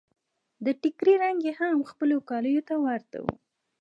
د 0.65 0.67
ټکري 0.81 1.13
رنګ 1.23 1.39
يې 1.47 1.53
هم 1.59 1.77
خپلو 1.89 2.17
کاليو 2.29 2.61
ته 2.69 2.75
ورته 2.85 3.17
و. 3.23 3.25